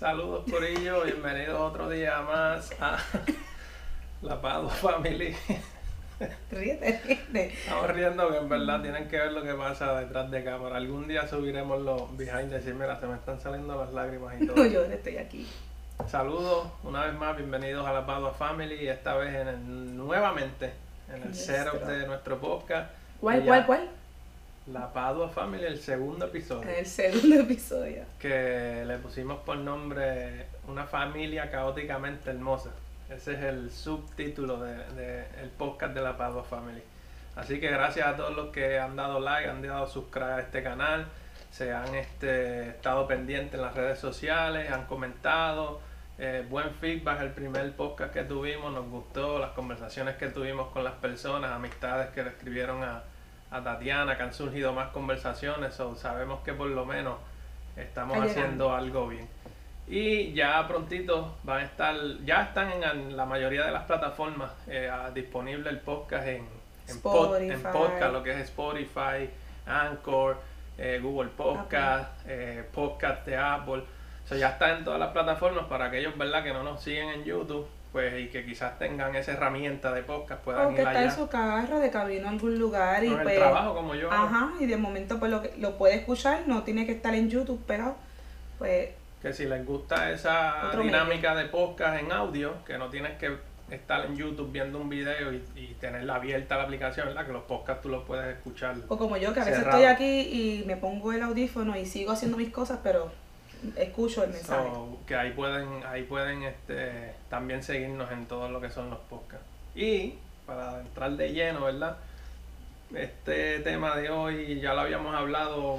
[0.00, 2.96] Saludos por ello, bienvenidos otro día más a
[4.22, 5.36] La Pado Family.
[6.50, 7.46] Ríete, ríete.
[7.52, 10.76] Estamos riendo que en verdad tienen que ver lo que pasa detrás de cámara.
[10.76, 12.78] Algún día subiremos los behind the scenes.
[12.80, 14.56] Mira, se me están saliendo las lágrimas y todo.
[14.56, 15.46] No llores, estoy aquí.
[16.08, 18.88] Saludos una vez más, bienvenidos a La Padua Family.
[18.88, 20.72] Esta vez en el- nuevamente
[21.10, 21.56] en el Nuestro.
[21.56, 22.90] setup de nuestro podcast.
[23.20, 23.88] ¿Cuál, cuál, cuál?
[24.72, 26.70] La Padua Family, el segundo episodio.
[26.70, 28.04] El segundo episodio.
[28.20, 32.70] que le pusimos por nombre Una familia caóticamente hermosa.
[33.08, 36.82] Ese es el subtítulo del de, el podcast de la Padua Family.
[37.34, 40.62] Así que gracias a todos los que han dado like, han dado subscribe a este
[40.62, 41.06] canal,
[41.50, 45.80] se han este, estado pendientes en las redes sociales, han comentado.
[46.18, 50.84] eh, buen feedback el primer podcast que tuvimos, nos gustó las conversaciones que tuvimos con
[50.84, 53.02] las personas, amistades que le escribieron a,
[53.50, 57.16] a Tatiana, que han surgido más conversaciones, so, sabemos que por lo menos
[57.76, 58.74] estamos Está haciendo llegando.
[58.74, 59.28] algo bien.
[59.88, 64.88] Y ya prontito van a estar, ya están en la mayoría de las plataformas eh,
[65.14, 66.46] disponible el podcast en,
[66.88, 67.72] en, pod- en Spotify.
[67.78, 69.30] podcast, lo que es Spotify,
[69.66, 70.36] Anchor,
[70.78, 73.82] eh, Google Podcast, eh, Podcast de Apple.
[74.28, 76.44] So, ya está en todas las plataformas para aquellos ¿verdad?
[76.44, 80.42] que no nos siguen en YouTube pues y que quizás tengan esa herramienta de podcast,
[80.42, 83.14] puedan O que ir está en su carro, de camino a algún lugar y No,
[83.14, 83.38] en el pues.
[83.38, 84.10] trabajo como yo.
[84.12, 87.64] Ajá, y de momento pues lo, lo puede escuchar, no tiene que estar en YouTube
[87.66, 87.96] pegado.
[88.58, 88.90] Pues
[89.22, 93.36] Que si les gusta esa dinámica de podcast en audio, que no tienes que
[93.70, 97.24] estar en YouTube viendo un video y, y tenerla abierta la aplicación, ¿verdad?
[97.26, 98.74] Que los podcasts tú los puedes escuchar.
[98.88, 99.78] O como yo, que a veces Cerrado.
[99.78, 100.20] estoy aquí
[100.60, 103.12] y me pongo el audífono y sigo haciendo mis cosas, pero
[103.76, 104.68] escucho el mensaje.
[104.68, 108.98] So, que ahí pueden, ahí pueden este, también seguirnos en todo lo que son los
[109.00, 109.46] podcasts.
[109.74, 110.14] Y
[110.46, 111.96] para entrar de lleno, ¿verdad?
[112.94, 115.78] Este tema de hoy ya lo habíamos hablado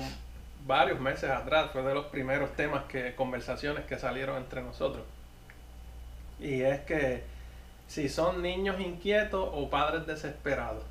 [0.65, 5.03] varios meses atrás, fue de los primeros temas que, conversaciones que salieron entre nosotros.
[6.39, 7.23] Y es que
[7.87, 10.83] si son niños inquietos o padres desesperados.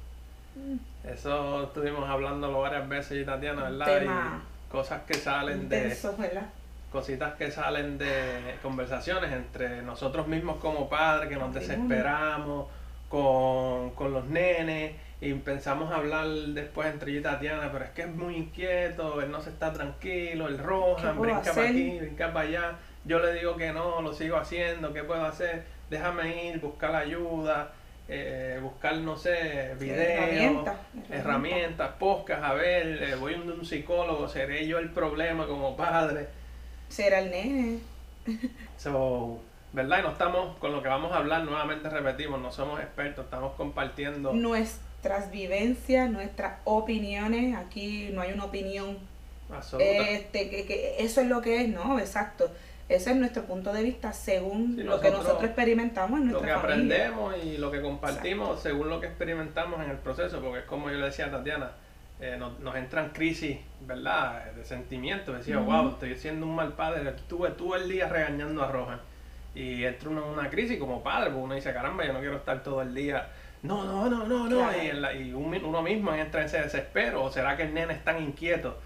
[0.55, 1.09] Mm.
[1.09, 3.99] Eso estuvimos hablándolo varias veces y Tatiana, ¿verdad?
[3.99, 6.47] tema Y cosas que salen de Intenso, ¿verdad?
[6.91, 12.67] Cositas que salen de conversaciones entre nosotros mismos como padres, que nos desesperamos
[13.09, 18.03] con, con los nenes y pensamos hablar después entre yo y Tatiana, pero es que
[18.03, 22.33] es muy inquieto, él no se está tranquilo, él ¿Qué roja, brinca para aquí, brinca
[22.33, 25.65] para allá, yo le digo que no, lo sigo haciendo, ¿qué puedo hacer?
[25.91, 27.73] Déjame ir, buscar ayuda,
[28.09, 30.77] eh, buscar, no sé, videos, Herramientas,
[31.11, 35.77] herramientas, podcasts, a ver, eh, voy a un, un psicólogo, seré yo el problema como
[35.77, 36.40] padre.
[36.91, 37.79] Será el nene.
[38.77, 39.41] So,
[39.73, 40.01] ¿verdad?
[40.01, 43.55] Y no estamos, con lo que vamos a hablar, nuevamente repetimos, no somos expertos, estamos
[43.55, 44.33] compartiendo.
[44.33, 47.57] Nuestras vivencias, nuestras opiniones.
[47.57, 48.99] Aquí no hay una opinión.
[49.53, 49.85] absoluta.
[50.11, 51.99] Este, que, que eso es lo que es, ¿no?
[51.99, 52.51] Exacto.
[52.89, 56.55] Ese es nuestro punto de vista según Sí, lo que nosotros- experimentamos en lo nuestra
[56.57, 57.07] que familia.
[57.09, 60.91] aprendemos y lo que compartimos según lo que experimentamos en el proceso, porque es como
[60.91, 61.71] yo le decía a Tatiana,
[62.21, 64.53] eh, nos, nos entran crisis, ¿verdad?
[64.53, 65.37] De sentimientos.
[65.39, 65.71] Decía, Ujú.
[65.71, 67.09] wow, estoy siendo un mal padre.
[67.09, 69.01] Estuve todo el día regañando a Roja.
[69.55, 72.37] Y entra uno en una crisis como padre, porque uno dice, caramba, yo no quiero
[72.37, 73.29] estar todo el día.
[73.63, 74.57] No, no, no, no, no.
[74.57, 74.83] Claro.
[74.83, 77.25] Y, en la- y un- uno mismo entra en ese desespero.
[77.25, 78.79] ¿O será que el nene es tan inquieto?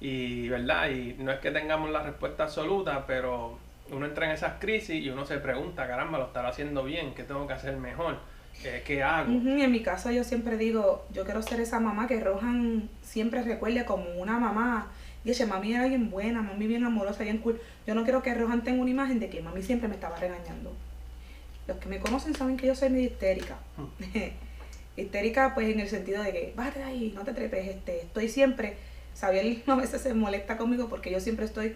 [0.00, 0.88] Y, ¿verdad?
[0.90, 3.58] Y no es que tengamos la respuesta absoluta, pero
[3.90, 7.22] uno entra en esas crisis y uno se pregunta, caramba, lo estará haciendo bien, ¿qué
[7.24, 8.18] tengo que hacer mejor?
[8.62, 9.30] ¿Qué hago?
[9.30, 13.84] En mi caso yo siempre digo, yo quiero ser esa mamá que Rohan siempre recuerde
[13.84, 14.90] como una mamá.
[15.24, 17.60] Y ese mami era bien buena, mami bien amorosa, bien cool.
[17.86, 20.72] Yo no quiero que Rohan tenga una imagen de que mami siempre me estaba regañando.
[21.66, 23.56] Los que me conocen saben que yo soy medio histérica.
[24.96, 28.28] histérica pues en el sentido de que, bájate de ahí, no te trepes, este, estoy
[28.28, 28.76] siempre,
[29.14, 31.74] Sabiel a veces se molesta conmigo porque yo siempre estoy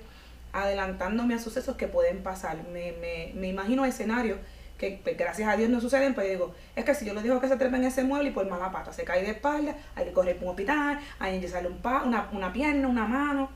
[0.53, 2.59] adelantándome a sucesos que pueden pasar.
[2.73, 4.39] Me, me, me imagino escenarios
[4.79, 7.41] que pues, gracias a Dios no suceden, pues digo, es que si yo le digo
[7.41, 10.05] que se trepe en ese mueble y por mala pata se cae de espalda, hay
[10.07, 13.51] que correr por un hospital, hay que sale un pa, una, una pierna, una mano.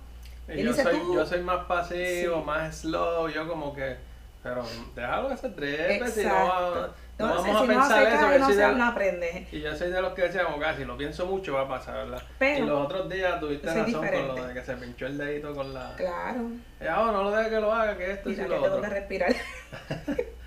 [0.48, 1.14] Y yo, dice, soy, "Tú".
[1.14, 2.44] yo soy más pasivo, Sí.
[2.44, 3.96] más slow, yo como que,
[4.42, 4.64] pero
[4.96, 6.86] déjalo que se trepe, si no, no
[7.18, 8.26] No, vamos si a no pensar se eso.
[8.26, 8.38] cae,
[8.72, 9.46] no, no aprende.
[9.52, 11.94] Y yo soy de los que decíamos, "Ok, si lo pienso mucho va a pasar,
[11.98, 12.22] ¿verdad?
[12.40, 15.54] Pero- y los otros días tuviste razón con lo de que se pinchó el dedito
[15.54, 15.94] con la...
[15.96, 16.50] Claro.
[16.80, 18.80] Ya, oh, no lo dejes que lo haga, que esto y si que lo otro.
[18.80, 19.32] que respirar.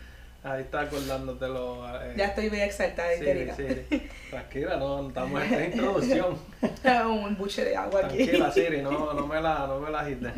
[0.46, 1.84] Ahí está acordándotelo.
[2.04, 4.10] eh, ya estoy bien exaltada y sí, sí.
[4.30, 6.38] Tranquila, no, no estamos en esta introducción.
[7.10, 8.18] un embuche de agua aquí.
[8.18, 10.32] Tranquila, Siri, no, no me la, no me la agites.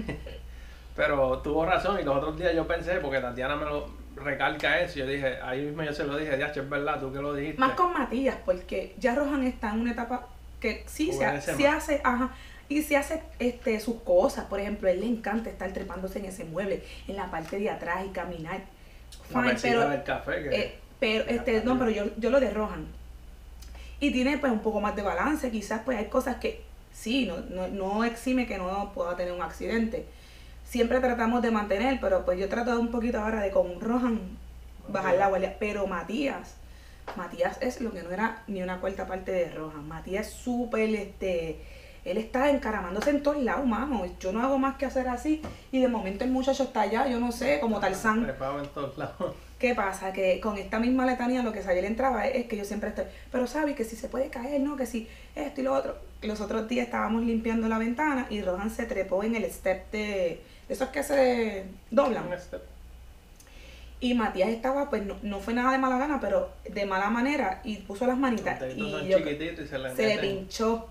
[0.96, 5.00] Pero tuvo razón y los otros días yo pensé, porque Tatiana me lo recalca eso,
[5.00, 7.60] yo dije, ahí mismo yo se lo dije, ya, es verdad, tú que lo dijiste.
[7.60, 10.28] Más con Matías, porque ya Rohan está en una etapa
[10.62, 12.34] que sí se, se hace, ajá,
[12.70, 16.26] Y si hace este, sus cosas, por ejemplo, a él le encanta estar trepándose en
[16.26, 18.62] ese mueble, en la parte de atrás y caminar.
[19.30, 20.56] Fine, pero, del café que...
[20.56, 22.88] eh, pero este, no, pero yo, yo lo de Rohan.
[24.00, 26.62] Y tiene pues un poco más de balance, quizás pues hay cosas que
[26.94, 30.06] sí, no, no, no exime que no pueda tener un accidente.
[30.66, 34.20] Siempre tratamos de mantener, pero pues yo trato un poquito ahora de con Rohan
[34.90, 35.56] bajar la guardia.
[35.60, 36.56] Pero Matías,
[37.16, 39.88] Matías es lo que no era ni una cuarta parte de Rohan.
[39.88, 41.62] Matías es súper, este,
[42.10, 44.06] él está encaramándose en todos lados, mano.
[44.20, 45.42] Yo no hago más que hacer así.
[45.72, 48.24] Y de momento el muchacho está allá, yo no sé, como Tarzán.
[48.24, 49.36] Trepado en todos lados.
[49.60, 50.14] ¿Qué pasa?
[50.14, 53.48] Que con esta misma letanía lo que Sayel entraba es, que yo siempre estoy, pero
[53.48, 54.78] sabes que si se puede caer, ¿no?
[54.78, 55.98] Que si esto y lo otro.
[56.22, 60.42] Los otros días estábamos limpiando la ventana y Rohan se trepó en el step de,
[60.68, 62.28] de esos que se doblan.
[62.28, 62.62] Un step.
[64.00, 67.62] Y Matías estaba, pues no, no fue nada de mala gana, pero de mala manera
[67.64, 68.62] y puso las manitas.
[68.62, 70.88] Los Y yo, se le se pinchó.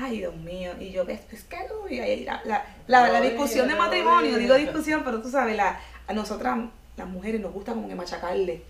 [0.00, 0.72] Ay, Dios mío.
[0.78, 1.20] Y yo, ¿ves?
[1.32, 1.88] Es que no.
[1.88, 5.56] Y ahí la, la, la, la No discusión de matrimonio, digo discusión, pero tú sabes,
[5.56, 6.56] la, a nosotras,
[6.96, 8.62] las mujeres, nos gusta como que machacarle.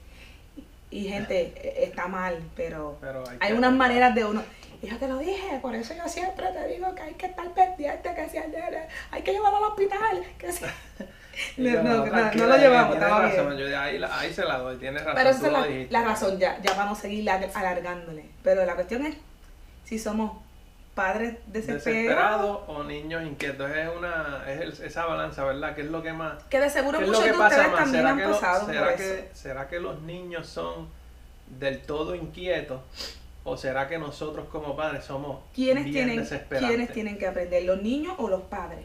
[0.91, 4.43] Y gente, eh, está mal, pero Pero hay, unas maneras de uno.
[4.81, 7.53] Y yo te lo dije, por eso yo siempre te digo que hay que estar
[7.53, 10.65] pendiente, que si hay que llevarlo al hospital, que si...
[11.57, 13.69] No, no, no, no lo llevamos, estaba razón, bien.
[13.71, 15.15] yo ahí, ahí se la doy, tienes razón.
[15.17, 18.25] Pero esa es la, la razón ya, ya para no seguir lar- alargándole.
[18.43, 19.15] Pero la cuestión es
[19.85, 20.33] si somos
[20.99, 25.75] padres desesperados, Desesperado o niños inquietos, es una es el- esa balanza, ¿verdad?
[25.75, 26.43] ¿Qué es lo que más?
[26.51, 27.81] que de seguro ¿Qué es lo muchos que de pasa ustedes más?
[27.85, 28.99] también ¿Será han que, lo- pasado por será, eso.
[28.99, 30.89] que, ¿Será que los niños son
[31.59, 32.81] del todo inquietos?
[33.45, 36.29] ¿O será que nosotros como padres somos ¿Quiénes bien tienen?
[36.59, 37.63] ¿Quiénes tienen que aprender?
[37.63, 38.85] ¿Los niños o los padres?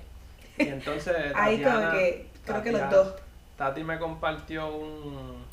[0.58, 3.14] Y entonces Ahí como que creo que los dos.
[3.58, 5.44] Tati me compartió un,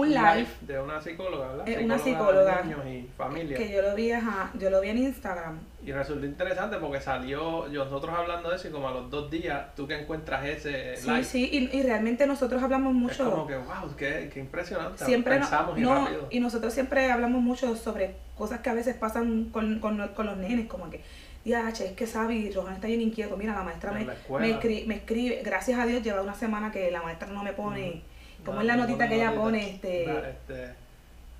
[0.00, 1.68] Un live de una psicóloga, ¿verdad?
[1.68, 2.62] Eh, una de psicóloga.
[2.62, 3.56] niños y familia.
[3.56, 5.58] que yo lo vi, ajá, yo lo vi en Instagram.
[5.84, 9.74] Y resultó interesante porque salió nosotros hablando de eso y como a los dos días
[9.74, 11.24] tú que encuentras ese Sí, live.
[11.24, 13.46] sí, y, y realmente nosotros hablamos Es como mucho.
[13.46, 15.04] que, wow, qué, qué impresionante.
[15.04, 16.26] Siempre no- pensamos y no, rápido.
[16.30, 20.36] y nosotros siempre hablamos mucho sobre cosas que a veces pasan con, con, con los
[20.36, 21.00] nenes, como que,
[21.44, 24.60] ya, che, es que Sabi, Rohan está bien inquieto, mira, la maestra me, la me,
[24.60, 28.02] escri- me escribe, gracias a Dios lleva una semana que la maestra no me pone,
[28.44, 29.42] como No, es la no notita que ella notita.
[29.42, 30.74] pone, este, Da- este,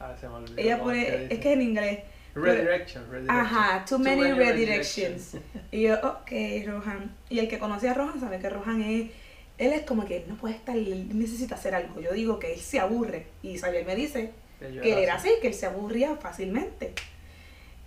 [0.00, 1.98] ah, se me olvidó ella pone, que es que en inglés,
[2.32, 3.40] Redirection, redirection.
[3.40, 5.36] Ajá, too Too many, redirections.
[5.72, 6.30] Y yo, ok,
[6.66, 7.12] Rohan.
[7.28, 9.10] Y el que conoce a Rohan sabe que Rohan es,
[9.58, 12.00] él es como que él no puede estar, él necesita hacer algo.
[12.00, 13.26] Yo digo que él se aburre.
[13.42, 14.30] Y Xavier me dice
[14.60, 16.94] Que él era era así, que él se aburría fácilmente.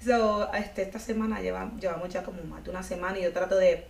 [0.03, 3.55] So, este, esta semana lleva, llevamos ya como más de una semana y yo trato
[3.55, 3.85] de,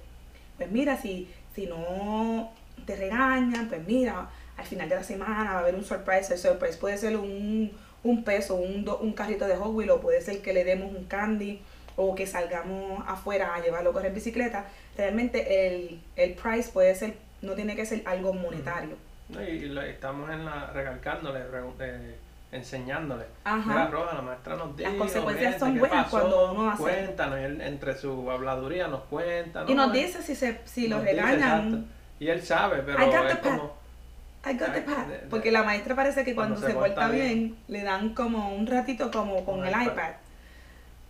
[0.58, 2.52] pues mira, si, si no
[2.86, 6.34] te regañan, pues mira, al final de la semana va a haber un surprise.
[6.34, 7.72] El surprise puede ser un,
[8.04, 10.92] un peso, un, do- un carrito de Hot Wheels, o puede ser que le demos
[10.94, 11.62] un candy
[11.96, 14.66] o que salgamos afuera a llevarlo a correr bicicleta.
[14.98, 18.96] Realmente el, el price puede ser, no tiene que ser algo monetario.
[19.30, 22.16] No, y, y estamos en la, recalcándole, re- eh,
[22.52, 23.26] enseñándole.
[23.44, 23.88] Ajá.
[23.88, 24.90] Roja, la maestra nos dijo.
[24.90, 26.20] Las consecuencias son ¿qué buenas pasó?
[26.20, 29.66] cuando uno hace- Cuéntanos, y él, entre su habladuría nos cuenta.
[29.68, 29.88] Y ¿no?
[29.88, 31.88] nos Él dice si, se, si lo nos regañan.
[32.20, 33.83] Y él sabe, pero es como.
[34.46, 37.08] I got the de- de- Porque la maestra parece que cuando, cuando se, se porta
[37.10, 37.58] bien, bien.
[37.68, 39.84] le dan como un ratito como con el iPad.
[39.94, 40.10] iPad.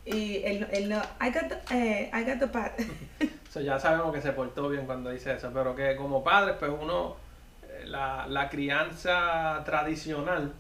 [0.06, 2.74] Y él, él no, I got the, eh, I got the pat.
[3.50, 6.72] So, ya sabemos que se portó bien cuando dice eso, pero que como padres, pues
[6.82, 7.16] uno,
[7.70, 10.52] eh, la, la crianza tradicional,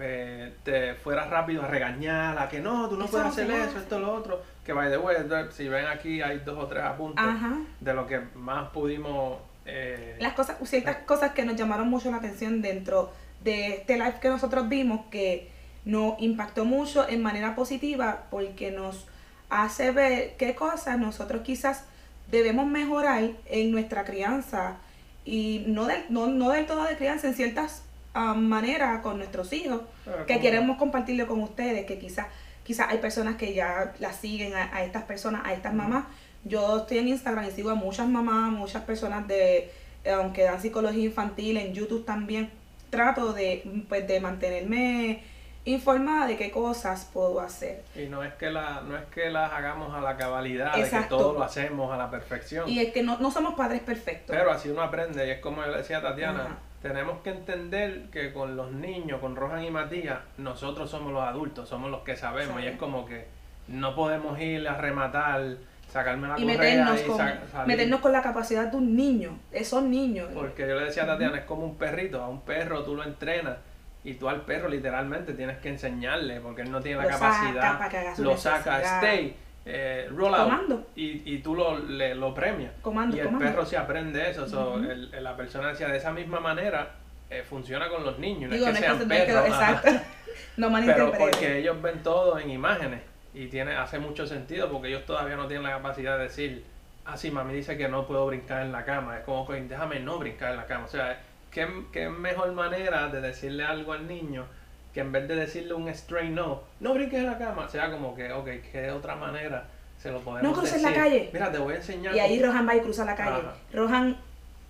[0.00, 3.50] eh, te fuera rápido a regañar, a que no, tú no Eso puedes no hacer
[3.52, 3.78] eso, hace.
[3.78, 4.42] esto, lo otro.
[4.64, 5.16] Que by the way,
[5.52, 7.58] si ven aquí hay dos o tres apuntes Ajá.
[7.78, 9.38] de lo que más pudimos...
[9.70, 13.12] eh, Las cosas, ciertas cosas que nos llamaron mucho la atención dentro
[13.42, 15.50] de este live que nosotros vimos que
[15.84, 19.06] nos impactó mucho en manera positiva porque nos
[19.48, 21.84] hace ver qué cosas nosotros quizás
[22.30, 24.76] debemos mejorar en nuestra crianza
[25.24, 27.82] y no del, no, no del todo de crianza en ciertas
[28.14, 29.82] ah, maneras con nuestros hijos
[30.26, 32.26] que queremos compartirlo con ustedes, que quizás
[32.62, 36.04] quizás hay personas que ya las siguen a, a estas personas, a estas mamás.
[36.44, 39.70] Yo estoy en Instagram y sigo a muchas mamás, muchas personas de
[40.06, 42.50] um, que dan psicología infantil, en YouTube también.
[42.90, 45.22] Trato de, pues, de mantenerme
[45.64, 47.82] informada de qué cosas puedo hacer.
[47.94, 51.02] Y no es que la, no es que las hagamos a la cabalidad, de que
[51.08, 52.68] todo lo hacemos a la perfección.
[52.68, 54.34] Y es que no, no somos padres perfectos.
[54.34, 56.58] Pero así uno aprende, y es como le decía Tatiana, Ajá.
[56.82, 61.68] tenemos que entender que con los niños, con Rohan y Matías, nosotros somos los adultos,
[61.68, 63.26] somos los que sabemos, y es como que
[63.68, 65.56] no podemos ir a rematar,
[65.90, 67.40] sacarme la y meternos y con, salir.
[67.66, 69.38] meternos con la capacidad de un niño.
[69.52, 70.28] Esos niños.
[70.32, 73.02] Porque yo le decía a Tatiana, es como un perrito, a un perro tú lo
[73.04, 73.56] entrenas,
[74.04, 77.78] y tú al perro literalmente tienes que enseñarle, porque él no tiene la Lo capacidad,
[77.78, 80.86] para que haga su lo saca, stay, eh, roll out Comando.
[80.96, 82.72] y, y tú lo, le- lo premias.
[82.80, 83.46] Comando, y el comando.
[83.46, 84.48] perro se aprende eso.
[84.48, 84.78] so, Ujú.
[84.90, 86.92] el- el- la persona decía, de esa misma manera
[87.28, 88.48] eh, funciona con los niños.
[88.50, 89.46] No Digo, es no que es sean que, no es que- perros.
[89.48, 89.90] exacto.
[90.56, 93.00] No Pero porque ellos ven todo en imágenes
[93.34, 96.64] y tiene hace mucho sentido porque ellos todavía no tienen la capacidad de decir,
[97.04, 99.18] ah, sí, mami dice que no puedo brincar en la cama.
[99.18, 100.84] Es como que déjame no brincar en la cama.
[100.84, 101.20] O sea,
[101.50, 104.46] ¿qué, qué mejor manera de decirle algo al niño
[104.92, 108.14] que en vez de decirle un straight no, no brinques en la cama, sea como
[108.16, 109.64] que, ok, ¿qué otra manera
[109.98, 111.02] se lo podemos No cruces la decir?
[111.04, 111.30] calle.
[111.32, 112.14] Mira, te voy a enseñar.
[112.16, 113.38] Y ahí Rohan va y cruza la calle.
[113.38, 113.54] Ajá.
[113.72, 114.16] Rohan,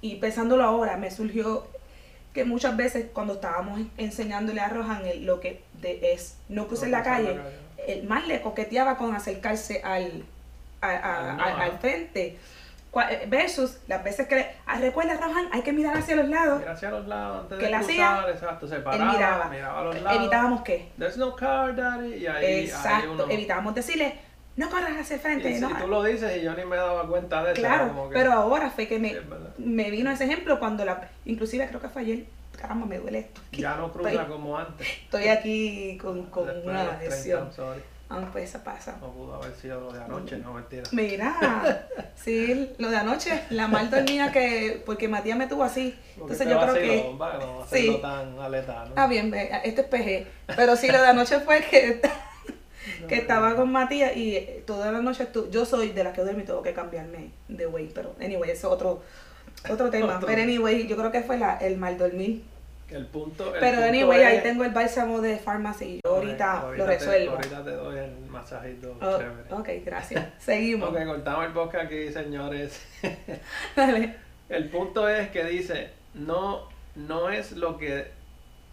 [0.03, 1.67] y pensándolo ahora, me surgió
[2.35, 6.89] que muchas veces cuando estábamos enseñándole a Rohan el- lo que de- es no cruces
[6.91, 7.41] No la calle,
[7.89, 10.25] el más le coqueteaba con acercarse al,
[10.81, 11.63] a- a- Al no, a- ajá.
[11.65, 12.39] al frente.
[12.93, 16.59] Cua- Versus las veces que le, ah, recuerda Rohan, hay que mirar hacia los lados.
[16.59, 18.25] Mira hacia los lados antes ¿Qué de cruzar, hacía?
[18.33, 19.45] exacto, se Él paraba, miraba.
[19.49, 20.19] miraba a los lados.
[20.21, 20.89] Evitábamos qué?
[20.99, 22.15] There's no car, daddy.
[22.17, 24.15] Y ahí, ahí Exacto, uno- evitábamos decirle,
[24.57, 25.55] no corras hacia el Y frente.
[25.55, 27.61] si no, tú lo dices y yo ni me daba cuenta de eso.
[27.63, 29.17] Claro, como que- pero ahora fue que me,
[29.59, 32.25] me vino ese ejemplo cuando la, inclusive creo que fue ayer,
[32.61, 33.41] caramba, me duele esto.
[33.53, 34.87] Ya no cruza Estoy, como antes.
[35.05, 37.51] estoy aquí con, con una los 30, lesión.
[38.13, 38.97] Ah, pues eso pasa.
[39.01, 40.83] No pudo haber sido lo de anoche, no mentira.
[40.91, 41.87] Mira,
[42.17, 45.97] sí, lo de anoche, la mal dormida que, porque Matías me tuvo así.
[46.19, 47.99] Porque Entonces yo creo que, no va a sí.
[48.03, 48.37] tan
[48.97, 50.57] ah bien, ve, este es PG.
[50.57, 52.01] Pero sí, lo de anoche fue que,
[53.01, 56.23] No, que estaba con Matías y toda la noche estu- yo soy de las que
[56.23, 59.03] duermo y tengo que cambiarme de way, pero anyway, eso es otro,
[59.69, 60.17] otro tema.
[60.17, 60.27] Otro.
[60.29, 62.43] Pero anyway, yo creo que fue la, el mal dormir.
[62.91, 66.17] El punto, el Pero punto anyway, ahí es- tengo el bálsamo de farmacia y yo
[66.17, 67.37] ahorita, lo te- resuelvo.
[67.37, 69.79] ahorita te doy el masajito Oh, chévere.
[69.79, 70.27] ok, gracias.
[70.41, 70.89] Seguimos.
[70.89, 72.83] Ok, cortamos el podcast aquí, señores.
[73.77, 74.17] Dale.
[74.49, 78.09] El punto es que dice, no, no es lo que,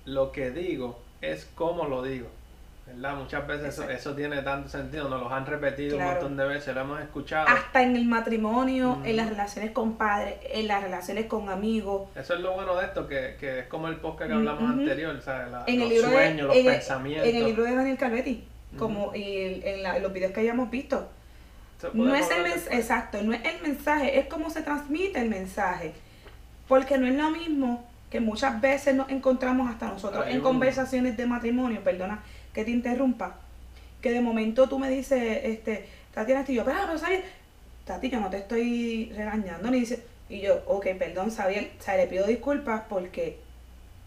[0.06, 2.27] lo que digo, es cómo lo digo.
[2.88, 3.15] ¿Verdad?
[3.17, 6.10] Muchas veces eso, eso tiene tanto sentido, nos lo han repetido Claro.
[6.12, 7.48] un montón de veces, lo hemos escuchado.
[7.50, 9.06] Hasta en el matrimonio, Mm.
[9.06, 12.10] en las relaciones con padres, en las relaciones con amigos.
[12.15, 14.63] Eso es lo bueno de esto, que, que es como el podcast que Mm, hablamos
[14.72, 15.51] anterior, ¿sabes?
[15.51, 17.27] La- En el los libro sueños, de, los en el- pensamientos.
[17.27, 18.44] en el libro de Daniel Calvetti,
[18.77, 21.10] como y el- en, la- los videos que hayamos visto.
[21.94, 25.94] No es el mensaje, exacto, no es el mensaje, es cómo se transmite el mensaje.
[26.67, 31.17] Porque no es lo mismo que muchas veces nos encontramos hasta nosotros en un- conversaciones
[31.17, 32.24] de matrimonio, perdona
[32.58, 33.36] que te interrumpa,
[34.02, 37.24] que de momento tú me dices, este, Tatiana, y yo, pero, pero Xavier,
[37.86, 41.98] Tati, yo no te estoy regañando, ni dice, y yo, ok, perdón, Xavier, o sea,
[41.98, 43.38] le pido disculpas porque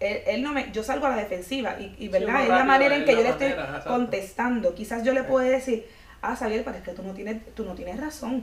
[0.01, 2.65] él, él no me, yo salgo a la defensiva y, y Sí, verdad, es la
[2.65, 4.75] manera en que yo le estoy manera, contestando.
[4.75, 5.87] Quizás yo le puedo decir,
[6.21, 8.43] ah, Xavier, pero es que tú no tienes, tú no tienes razón.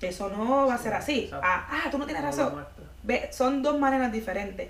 [0.00, 1.28] Eso no va a ser así.
[1.32, 2.64] Ah, ah, tú no tienes razón.
[3.02, 4.68] Ve, son dos maneras diferentes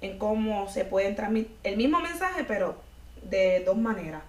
[0.00, 2.88] en cómo se pueden transmitir el mismo mensaje, pero
[3.30, 4.22] de dos maneras.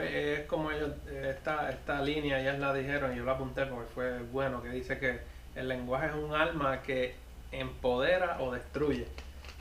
[0.00, 3.66] Eh, es como ellos, eh, esta, esta línea, ellas la dijeron y yo la apunté
[3.66, 5.18] porque fue bueno, que dice que
[5.56, 7.14] el lenguaje es un alma que
[7.52, 9.06] empodera o destruye.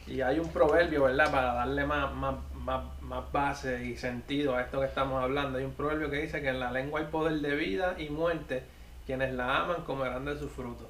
[0.05, 1.31] Y hay un proverbio, ¿verdad?
[1.31, 5.57] Para darle más, más, más, más base y sentido a esto que estamos hablando.
[5.57, 8.63] Hay un proverbio que dice que en la lengua hay poder de vida y muerte.
[9.05, 10.89] Quienes la aman comerán de su fruto.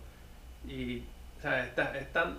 [0.68, 1.00] Y,
[1.38, 2.38] o sea, esta- están,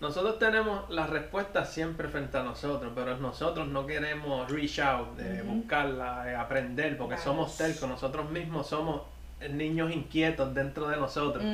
[0.00, 5.42] nosotros tenemos las respuestas siempre frente a nosotros, pero nosotros no queremos reach out, de
[5.42, 7.30] buscarla, eh, aprender, porque Claro.
[7.32, 9.02] somos tercos, nosotros mismos somos
[9.50, 11.44] niños inquietos dentro de nosotros,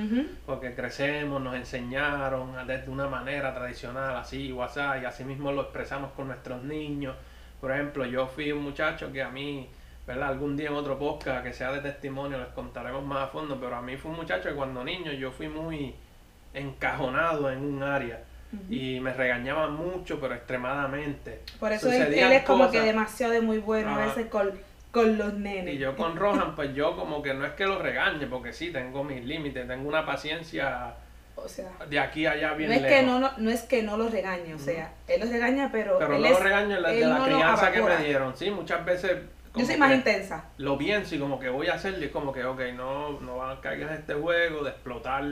[0.46, 5.62] porque crecemos, nos enseñaron a- desde una manera tradicional, así, WhatsApp, y así mismo lo
[5.62, 7.14] expresamos con nuestros niños.
[7.60, 9.68] Por ejemplo, yo fui un muchacho que a mí,
[10.06, 10.28] ¿verdad?
[10.28, 13.76] Algún día en otro podcast que sea de testimonio les contaremos más a fondo, pero
[13.76, 15.94] a mí fue un muchacho que cuando niño yo fui muy
[16.52, 18.22] encajonado en un área
[18.70, 21.40] Y me regañaban mucho, pero extremadamente.
[21.60, 24.52] Por eso él, Sucedían él es como que demasiado de muy bueno a veces con,
[24.90, 25.74] con los nenes.
[25.74, 28.70] Y yo con Rohan, pues yo como que no es que lo regañe, porque sí,
[28.70, 30.94] tengo mis límites, tengo una paciencia
[31.36, 32.98] O sea, de aquí a allá bien no es, lejos.
[33.00, 35.98] que no, no, no es que no los regañe, o sea, él los regaña, pero,
[35.98, 37.82] pero él no es- lo regaño de la, de él la no lo crianza que
[37.82, 39.18] me dieron, sí, muchas veces...
[39.56, 40.44] Yo soy más intensa.
[40.58, 43.36] Lo pienso y como que voy a hacerlo y es como que, ok, no, no
[43.36, 45.22] van a caigas en este juego de explotar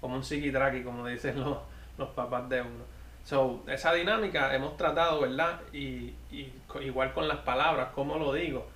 [0.00, 1.58] como un psiquitraqui, como dicen los,
[2.00, 2.84] los papás de uno.
[3.24, 5.60] So, esa dinámica hemos tratado, ¿verdad?
[5.72, 8.66] Y, y igual con las palabras, ¿cómo lo digo?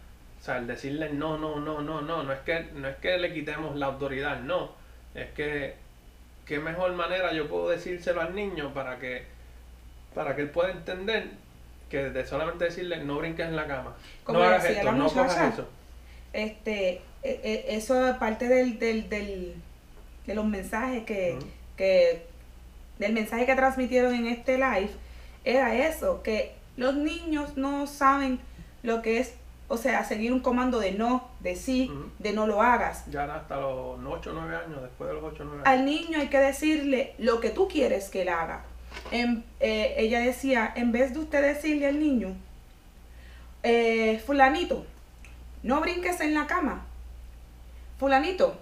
[0.40, 3.16] O sea, el decirle no, no, no, no, no, no es que, no es que
[3.18, 4.72] le quitemos la autoridad, no.
[5.14, 5.74] Es que,
[6.44, 9.24] ¿qué mejor manera yo puedo decírselo al niño para que,
[10.14, 11.30] para que él pueda entender
[11.88, 15.54] que de solamente decirle no brinques en la cama, Como no hagas esto, no cojas
[15.54, 15.68] eso.
[16.32, 19.54] Este, e- e- eso es parte del, del, del,
[20.26, 21.38] de los mensajes que,
[21.76, 22.26] que,
[23.04, 24.90] del mensaje que transmitieron en este live,
[25.44, 28.40] era eso, que los niños no saben
[28.82, 29.34] lo que es
[29.66, 33.04] o sea, seguir un comando de no, de sí, de no lo hagas.
[33.10, 35.66] Ya hasta los 8 o 9 años, después de los 8 o 9 años.
[35.80, 38.62] Al niño hay que decirle lo que tú quieres que él haga.
[39.10, 42.36] En- eh, ella decía, en vez de usted decirle al niño,
[43.62, 44.84] eh, fulanito,
[45.62, 46.84] no brinques en la cama.
[47.98, 48.58] Fulanito,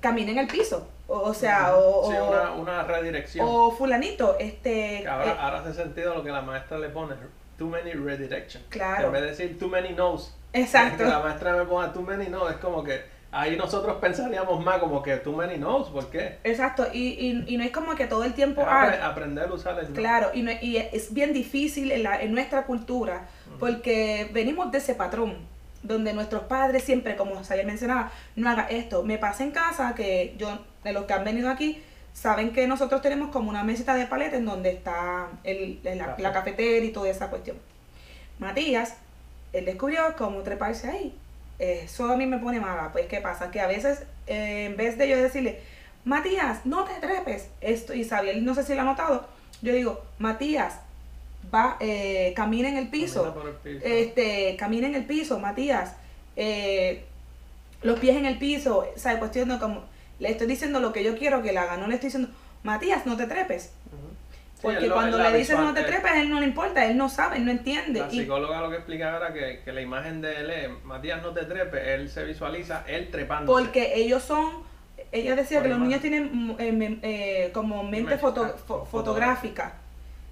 [0.00, 0.88] camina en el piso.
[1.12, 3.44] O, sea, o, Sí, o- una, una redirección.
[3.48, 5.04] o fulanito, este...
[5.08, 7.14] Ahora, eh, ahora hace sentido lo que la maestra le pone,
[7.58, 8.62] too many redirection.
[8.68, 9.06] Claro.
[9.08, 10.98] En vez de decir too many no's, exacto.
[10.98, 13.02] que la maestra me ponga too many no, es como que
[13.32, 16.38] ahí nosotros pensaríamos más como que too many no's, ¿por qué?
[16.44, 18.62] Exacto, y, y, y no es como que todo el tiempo...
[18.62, 19.94] Apre- ah, aprender a usar el no.
[19.96, 23.26] Claro, y, no- y es bien difícil en, la- en nuestra cultura
[23.58, 25.36] porque venimos de ese patrón
[25.82, 29.02] donde nuestros padres siempre, como Sayel mencionaba, no haga esto.
[29.02, 31.82] Me pasa en casa que yo, de los que han venido aquí,
[32.12, 36.32] saben que nosotros tenemos como una mesita de paleta en donde está el, la, la
[36.32, 37.56] cafetera y toda esa cuestión.
[38.38, 38.94] Matías,
[39.52, 41.14] él descubrió cómo treparse ahí.
[41.58, 42.90] Eso a mí me pone mala.
[42.90, 43.50] Pues, ¿qué pasa?
[43.50, 45.60] Que a veces, eh, en vez de yo decirle,
[46.04, 49.28] Matías, no te trepes, esto, y Sabiel, no sé si lo ha notado,
[49.60, 50.80] yo digo, Matías,
[51.54, 53.86] va, eh, camina en el piso, Camina por el piso.
[53.86, 55.94] este, camina en el piso, Matías,
[56.36, 57.04] eh,
[57.82, 59.82] los pies en el piso, o sea, cuestión de como,
[60.20, 62.28] le estoy diciendo lo que yo quiero que él haga, no le estoy diciendo,
[62.62, 63.72] Matías, no te trepes,
[64.62, 67.38] porque lo- cuando le dices no te trepes, él no le importa, él no sabe,
[67.38, 70.36] él no entiende, La y, psicóloga lo que explicaba era que, que la imagen de
[70.40, 73.50] él es, Matías no te trepes, él se visualiza él trepando.
[73.50, 74.62] porque ellos son,
[75.12, 78.86] ella decía Por que los niños tienen eh, eh, como mente foto- ah, fo- fo-
[78.86, 79.72] fotográfica,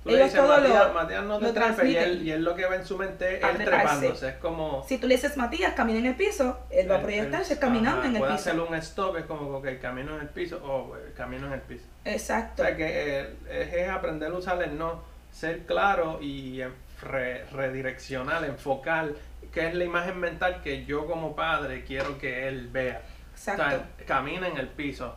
[0.08, 2.30] Tú le ellos dices, todo lo- Matías, Matías no te lo trepes y él, y
[2.32, 4.28] él lo que ve en su mente es él trepándose.
[4.28, 4.84] Es como...
[4.88, 8.08] si tú le dices Matías, camina en el piso, él va a proyectarse caminando ajá,
[8.08, 10.96] en el puede piso, hacer un stop, es como que camino en el piso, o
[10.96, 11.84] eh, camino en el piso.
[12.04, 16.62] O exacto, sea que eh, es, aprender a usar el no, ser claro y
[17.02, 19.10] re- redireccionar, enfocar,
[19.52, 23.02] que es la imagen mental que yo como padre quiero que él vea.
[23.32, 23.62] exacto.
[23.64, 25.14] O sea, camina en el piso.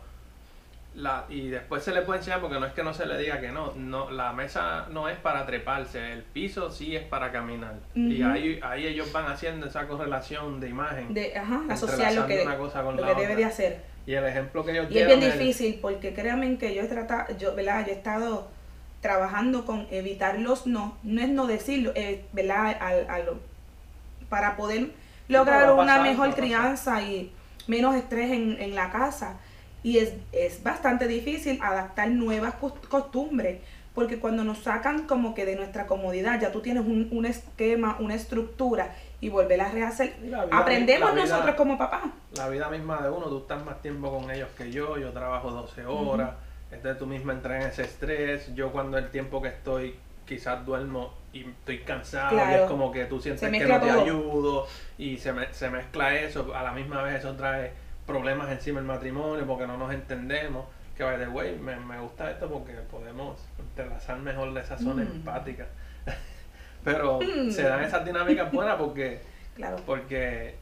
[0.93, 3.39] La, y después se le puede enseñar porque no es que no se le diga
[3.39, 7.75] que no, no la mesa no es para treparse, el piso sí es para caminar.
[7.95, 8.31] Y Ujú.
[8.31, 11.13] ahí, ahí ellos van haciendo esa correlación de imagen.
[11.13, 13.21] de ajá, asociar lo que, una cosa con lo la que otra.
[13.29, 13.81] debe de hacer.
[14.05, 17.37] Y el ejemplo que ellos Y es bien difícil porque créanme que yo he tratado,
[17.37, 17.85] yo, ¿verdad?
[17.85, 18.49] Yo he estado
[18.99, 22.75] trabajando con evitar los no, no es no decirlo, eh, ¿verdad?
[22.81, 23.39] Al- a lo-
[24.29, 24.91] para poder
[25.27, 26.41] lograr va a una pasar, mejor pasar.
[26.43, 27.31] crianza y
[27.67, 29.37] menos estrés en, en la casa.
[29.83, 33.59] Y es, es bastante difícil adaptar nuevas cos- costumbres,
[33.95, 37.97] porque cuando nos sacan como que de nuestra comodidad, ya tú tienes un, un esquema,
[37.99, 40.15] una estructura y volver a rehacer.
[40.21, 42.03] Vida- Aprendemos vida- nosotros como papás.
[42.37, 45.51] la vida misma de uno, tú estás más tiempo con ellos que yo, yo trabajo
[45.51, 46.31] 12 horas,
[46.71, 51.13] entonces tú misma entras en ese estrés, yo cuando el tiempo que estoy quizás duermo
[51.33, 54.67] y estoy cansado y es como que tú sientes que no te ayudo
[54.97, 57.73] y se, me- se mezcla eso, a la misma vez eso trae
[58.05, 62.29] problemas encima del matrimonio porque no nos entendemos, que by the way, me, me gusta
[62.31, 65.11] esto porque podemos entrelazar mejor esa zona Mm.
[65.11, 65.67] empática.
[66.83, 67.51] Pero Mm.
[67.51, 69.21] se dan esas dinámicas buenas porque
[69.55, 70.55] Claro, porque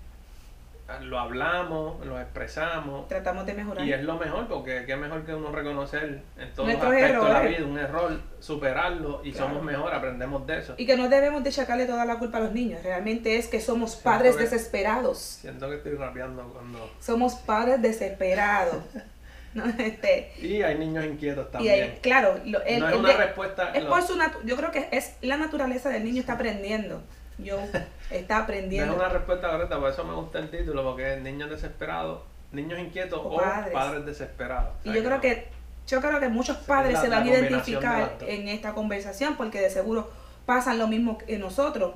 [1.01, 3.85] lo hablamos, lo expresamos tratamos de mejorar.
[3.85, 7.25] y es lo mejor porque qué mejor que uno reconocer en todos Nuestros los aspectos
[7.27, 9.47] de la vida un error, superarlo y Claro.
[9.49, 10.73] somos mejor, aprendemos de eso.
[10.77, 12.81] Y que no debemos de sacarle toda la culpa a los niños.
[12.83, 15.17] Realmente es que somos Siento padres que- desesperados.
[15.19, 16.89] Siento que estoy rapeando cuando...
[16.99, 18.77] Somos padres desesperados.
[19.53, 19.63] ¿no?
[19.79, 21.99] Este, Y hay niños inquietos y también.
[22.01, 23.71] claro, lo- el- no es el una de- respuesta...
[23.73, 27.01] es lo- por su yo creo que es la naturaleza del niño está aprendiendo.
[27.43, 27.57] Yo
[28.11, 28.95] está no es aprendiendo.
[28.95, 32.21] una respuesta correcta, por eso me gusta el título, porque es niños desesperados,
[32.51, 33.73] niños inquietos O o, padres.
[33.73, 34.05] padres.
[34.05, 34.69] desesperados.
[34.85, 35.47] O Y yo creo no- que
[35.87, 39.59] yo creo que muchos Es padres la- se van a identificar en esta conversación porque
[39.59, 40.11] de seguro
[40.45, 41.93] pasan lo mismo que nosotros.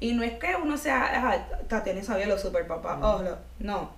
[0.00, 3.90] Y no es que uno sea, ah, Tatiana sabía los super papás, oh, lo- no.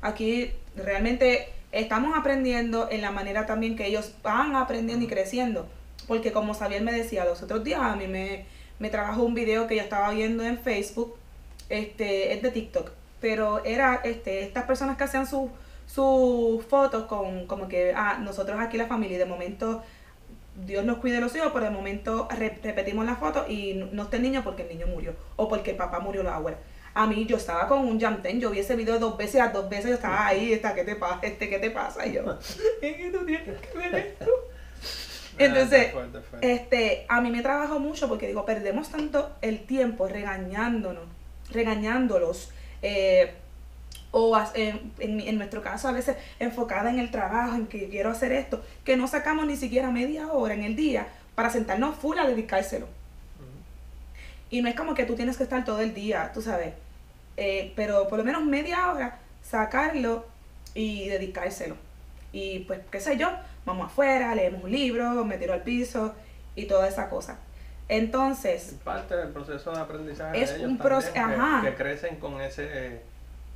[0.00, 5.66] Aquí realmente estamos aprendiendo en la manera también que ellos van aprendiendo y creciendo.
[6.06, 8.46] Porque como Xavier me decía los otros días, a mí me,
[8.78, 11.16] me trabajó un video que yo estaba viendo en Facebook,
[11.68, 15.50] este, es de TikTok, pero era este, estas personas que hacían sus
[15.86, 19.82] sus fotos con como que, ah, nosotros aquí la familia y de momento
[20.66, 24.16] Dios nos cuide los hijos, pero de momento re- repetimos la foto y no, está
[24.16, 26.58] el niño porque el niño murió o porque el papá murió la abuela.
[26.92, 29.68] A mí yo estaba con un jamten, yo vi ese video dos veces, las dos
[29.70, 31.20] veces yo estaba ahí, esta, ¿qué te pasa?
[31.22, 32.06] Este, ¿qué te pasa?
[32.06, 32.24] Y yo,
[32.82, 34.26] que tú tienes que ver esto.
[35.38, 35.86] Ah, Entonces.
[36.42, 41.04] Este, a mí me trabajó mucho porque digo, perdemos tanto el tiempo regañándonos,
[41.50, 42.50] regañándolos,
[42.82, 43.34] eh,
[44.10, 48.10] o en, en- en nuestro caso a veces enfocada en el trabajo, en que quiero
[48.10, 52.18] hacer esto, que no sacamos ni siquiera media hora en el día para sentarnos full
[52.18, 52.86] a dedicárselo.
[54.50, 56.72] Y no es como que tú tienes que estar todo el día, tú sabes.
[57.36, 60.26] eh, pero por lo menos media hora sacarlo
[60.74, 61.76] y dedicárselo.
[62.32, 63.30] Y pues, qué sé yo,
[63.68, 66.14] vamos afuera, leemos un libro, me tiro al piso
[66.56, 67.38] y toda esa cosa.
[67.88, 71.62] Entonces, Es parte del proceso de aprendizaje Es de ellos un también, proce- que- ajá.
[71.64, 73.00] que, crecen con ese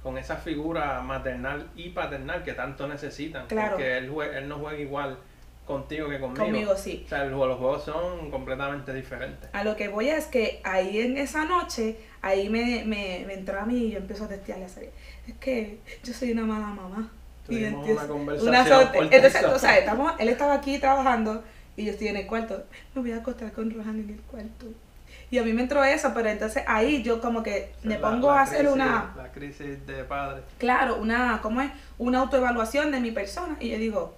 [0.03, 3.73] con esa figura maternal y paternal que tanto necesitan Claro.
[3.77, 5.17] porque él, jue- él no juega igual
[5.65, 7.03] contigo que conmigo, conmigo sí.
[7.07, 10.99] o sea el- los juegos son completamente diferentes A lo que voy es que ahí
[11.01, 14.65] en esa noche, ahí me, me, me entró a mí y yo empiezo a testearle
[14.65, 14.91] a serie.
[15.29, 17.09] Es que yo soy una mala mamá.
[17.47, 18.63] Tuvimos una conversación una
[19.17, 21.43] Entonces, o sea, estamos, él estaba aquí trabajando
[21.77, 22.63] y yo estoy en el cuarto.
[22.95, 24.67] Me voy a acostar con Rohan en el cuarto.
[25.31, 28.31] Y a mí me entró eso, pero entonces ahí yo como que me La- pongo
[28.31, 31.71] la a hacer crisis- una, la crisis de padre claro, una, ¿cómo es?
[31.99, 33.57] Una autoevaluación de mi persona.
[33.59, 34.15] Y yo digo,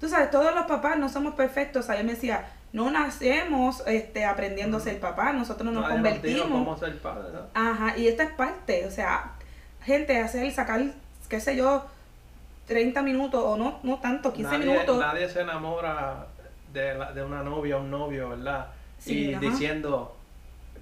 [0.00, 1.84] tú sabes, todos los papás no somos perfectos.
[1.84, 5.86] O sea, él me decía, no nacemos este, aprendiendo a ser papá, nosotros nos Nadie
[6.00, 6.48] nos convertimos.
[6.50, 7.40] cómo ser padre ¿no?
[7.54, 9.32] Ajá, y esta es parte, o sea,
[9.84, 10.82] gente, hacer, sacar,
[11.28, 11.86] qué sé yo,
[12.68, 14.98] 30 minutos o no, no tanto, 15 nadie, minutos.
[15.00, 16.26] nadie se enamora
[16.72, 19.40] de, la- de una novia o un novio verdad Sí, y ajá.
[19.40, 20.14] diciendo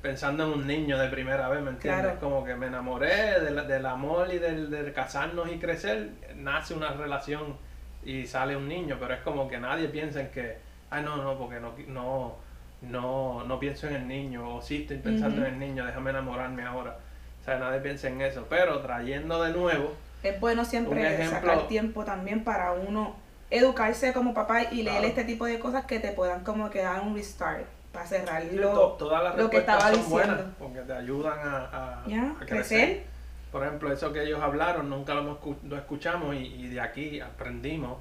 [0.03, 2.03] pensando en un niño de primera vez, ¿me entiendes?
[2.03, 2.21] Claro.
[2.21, 6.91] Como que me enamoré del, del amor y del, del casarnos y crecer, nace una
[6.91, 7.57] relación
[8.05, 10.59] y sale un niño, pero es como que nadie piensa en que,
[10.91, 12.35] ay no, no, porque no, no,
[12.83, 16.63] no, no pienso en el niño, o sí estoy pensando en el niño, déjame enamorarme
[16.63, 16.99] ahora.
[17.41, 19.93] O sea, nadie piensa en eso, pero trayendo de nuevo,
[20.29, 23.15] Es bueno siempre ejemplo- sacar tiempo también para uno
[23.51, 25.07] educarse como papá y leer Claro.
[25.07, 28.73] este tipo de cosas que te puedan como que dar un restart para cerrar lo,
[28.73, 30.11] to- todas las lo que estaba son diciendo.
[30.17, 31.57] buenas, porque te ayudan a,
[32.03, 33.05] a- Ya, a crecer.
[33.53, 37.99] Por ejemplo, eso que ellos hablaron, nunca lo, lo escuchamos y, y de aquí aprendimos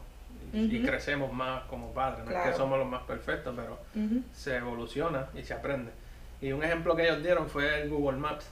[0.52, 2.26] y, crecemos más como padres.
[2.26, 3.78] No es que somos los más perfectos, pero
[4.34, 5.92] se evoluciona y se aprende.
[6.42, 8.46] Y un ejemplo que ellos dieron fue el Google Maps.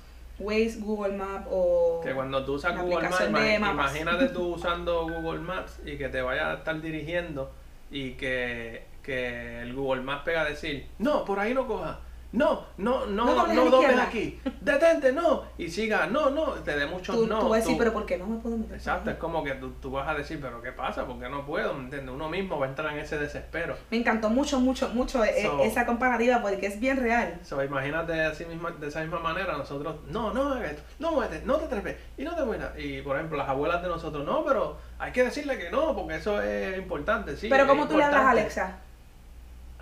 [0.43, 5.79] Waze, Google Map o Que cuando tú usas Google Maps, imagínate tú usando Google Maps
[5.86, 7.51] y que te vaya a estar dirigiendo
[7.89, 11.99] y que, que el Google Maps pega a decir, no, por ahí no coja,
[12.34, 14.04] no, no, no, No no, dobles la dobles izquierda".
[14.04, 17.39] aquí, detente, no, y siga, no, no, te dé muchos tú, no.
[17.39, 18.76] tú vas a decir, tú- pero ¿por qué no me puedo meter?
[18.76, 19.13] Exacto, ahí?".
[19.13, 21.06] es como que tú, tú vas a decir, pero ¿qué pasa?
[21.06, 21.74] ¿Por qué no puedo?
[21.76, 22.13] ¿Me entiendes?
[22.13, 23.78] Uno mismo va a entrar en ese desespero.
[23.91, 27.39] Me encantó mucho, mucho, mucho eh, So- esa comparativa porque es bien real.
[27.43, 31.12] So, imagínate así misma, de esa misma manera, nosotros, no, no hagas esto, no
[31.46, 32.72] no te trepes, y no te muevas.
[32.80, 36.15] Y por ejemplo, las abuelas de nosotros, no, pero hay que decirle que no, porque
[36.15, 37.48] eso es importante, sí.
[37.48, 38.41] pero ¿cómo tú le hablas a importante.
[38.41, 38.78] Alexa?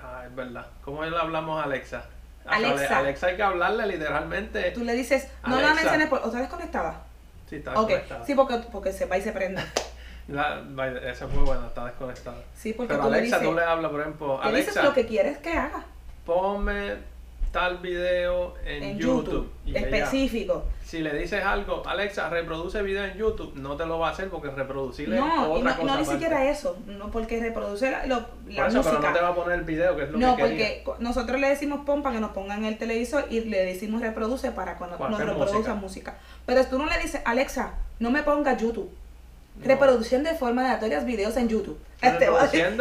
[0.04, 0.66] Ah, es verdad.
[0.84, 2.04] ¿Cómo le hablamos a Alexa?
[2.46, 3.00] Alexa.
[3.00, 4.72] Alexa hay que hablarle literalmente.
[4.72, 5.76] Tú le dices, no la Alexa.
[5.76, 7.02] menciones, por, ¿otra vez conectada?
[7.50, 8.26] Sí, está desconectada.
[8.26, 9.62] sí, porque, porque se va y se prende.
[10.28, 10.62] La-
[11.10, 12.38] esa fue buena, está desconectada.
[12.56, 14.84] Sí, porque Pero tú Alexa, le dices, tú le hablas, por ejemplo, le dices Alexa,
[14.84, 15.84] lo que quieres que haga
[16.26, 16.96] ponme
[17.52, 19.26] tal video en, en YouTube.
[19.26, 20.64] YouTube, Y ella- específico.
[20.86, 24.30] si le dices algo, Alexa, reproduce video en YouTube, no te lo va a hacer
[24.30, 25.94] porque reproducirle No, otra no, cosa.
[25.94, 28.98] no ni siquiera eso, no porque reproduce la, lo- la eso, música.
[28.98, 30.84] pero no te va a poner el video, que es lo No, que quería.
[30.86, 34.52] porque nosotros le decimos pon para que nos pongan el televisor y le decimos reproduce
[34.52, 36.18] para cuando nos reproduzca música.
[36.46, 38.90] Pero tú no le dices, Alexa, no me ponga YouTube.
[39.58, 39.66] No.
[39.68, 41.78] Reproducción de forma aleatoria videos en YouTube.
[42.02, 42.26] Este,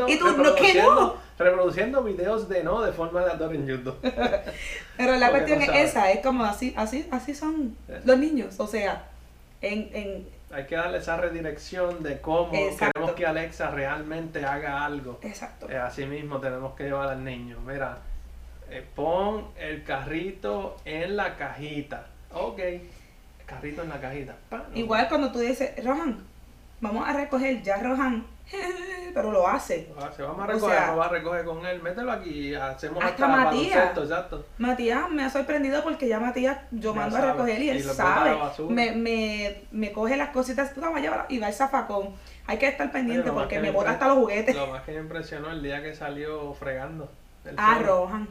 [0.08, 1.14] y tú, no, que no.
[1.40, 3.96] Reproduciendo videos de no de forma aleatoria en YouTube.
[4.96, 8.04] Pero la Porque cuestión no es esa, es como así, así, así son Es.
[8.06, 8.58] los niños.
[8.60, 9.04] O sea,
[9.62, 12.92] en, en Hay que darle esa redirección de cómo Exacto.
[12.94, 15.18] queremos que Alexa realmente haga algo.
[15.22, 15.68] exacto.
[15.70, 17.58] Eh, así mismo tenemos que llevar al niño.
[17.66, 17.98] Mira,
[18.70, 22.06] eh, pon el carrito en la cajita.
[22.32, 22.82] Ok, el
[23.46, 24.36] carrito en la cajita.
[24.74, 26.18] Igual cuando tú dices, Rohan,
[26.80, 28.24] vamos a recoger, ya Rohan,
[29.14, 29.88] pero lo hace.
[29.98, 31.82] Ah, Se vamos a O recoger, sea, no va a recoger con él.
[31.82, 33.98] Mételo aquí, hacemos hasta hasta Matías.
[33.98, 34.46] exacto.
[34.58, 37.86] Matías me ha sorprendido porque ya Matías yo Ya mando a recoger y y él
[37.86, 38.36] lo sabe.
[38.68, 42.14] Me, me, me coge las cositas, tú llevar y va el zafacón.
[42.46, 44.56] Hay que estar pendiente lo porque que me bota hasta los juguetes.
[44.56, 47.10] Lo más que me impresionó el día que salió fregando.
[47.56, 47.80] Ah.
[47.84, 48.28] Rohan.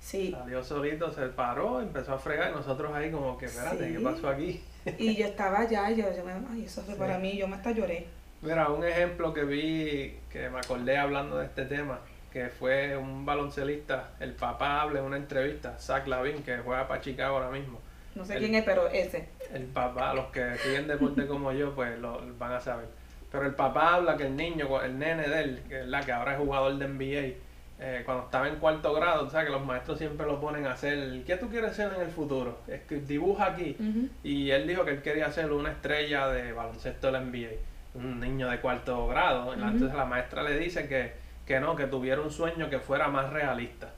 [0.00, 0.32] Sí.
[0.36, 3.96] Salió solito, se paró, empezó a fregar y nosotros ahí como que, espérate, Sí.
[3.96, 4.64] ¿qué pasó aquí?
[4.98, 6.98] Y yo estaba allá y yo, yo me, ay, eso fue Sí.
[7.00, 8.06] para mí, yo me hasta lloré.
[8.42, 12.00] Mira, un ejemplo que vi, que me acordé hablando de este tema,
[12.32, 17.00] que fue un baloncelista, el papá habla en una entrevista, Zach Lavin, que juega para
[17.02, 17.78] Chicago ahora mismo.
[18.14, 19.28] No sé El- quién es, pero ese.
[19.52, 22.86] El papá, los que siguen deporte como yo, pues lo van a saber.
[23.30, 26.10] Pero el papá habla que el niño, el nene de él, que, es la que
[26.12, 27.34] ahora es jugador de NBA,
[27.82, 30.72] eh, cuando estaba en cuarto grado, tú sabes que los maestros siempre lo ponen a
[30.72, 32.58] hacer, ¿qué tú quieres ser en el futuro?
[32.68, 33.74] Es que dibuja aquí.
[34.22, 37.52] Y él dijo que él quería ser una estrella de baloncesto de la NBA,
[37.94, 39.54] un niño de cuarto grado.
[39.54, 41.14] Entonces la maestra le dice que,
[41.46, 43.88] que no, que tuviera un sueño que fuera más realista.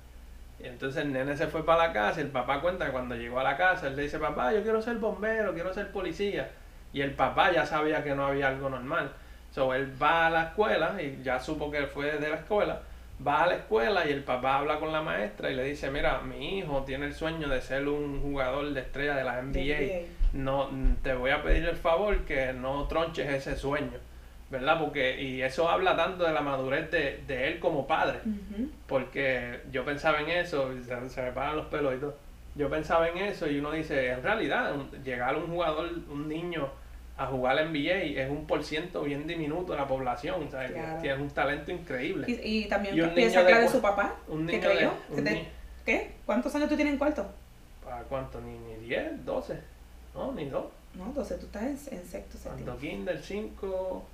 [0.61, 3.17] Y entonces el nene se fue para la casa y el papá cuenta que cuando
[3.17, 6.49] llegó a la casa él le dice, papá, yo quiero ser bombero, quiero ser policía.
[6.93, 9.11] Y el papá ya sabía que no había algo normal.
[9.51, 12.81] So él va a la escuela y ya supo que fue de la escuela.
[13.27, 16.21] Va a la escuela y el papá habla con la maestra y le dice, mira,
[16.23, 19.53] mi hijo tiene el sueño de ser un jugador de estrella de la NBA.
[20.33, 20.69] No,
[21.03, 23.99] te voy a pedir el favor que no tronches ese sueño.
[24.51, 24.79] ¿verdad?
[24.79, 28.19] Porque, y eso habla tanto de la madurez de, de él como padre,
[28.87, 32.15] porque yo pensaba en eso, y se, se me paran los pelos y todo.
[32.55, 36.69] Yo pensaba en eso y uno dice, en realidad, llegar un jugador, un niño
[37.19, 40.69] a jugar NBA es un por ciento bien diminuto de la población, ¿sabes?
[40.73, 41.01] Que Claro.
[41.03, 42.27] tiene un talento increíble.
[42.29, 44.17] Y, y también Y piensa niño de su papá.
[44.29, 44.93] un ¿Qué niño de- creyó?
[45.11, 45.49] un ¿Qué te- ni-
[45.85, 46.11] ¿Qué?
[46.27, 47.27] ¿Cuántos años tú tienes en cuarto?
[47.85, 48.41] ¿Para cuánto?
[48.41, 49.59] Ni, ni 10, 12,
[50.15, 50.65] no, ni 2.
[50.95, 52.65] No, entonces tú estás en, en sexto, séptimo.
[52.65, 54.05] Cuando kinder 5,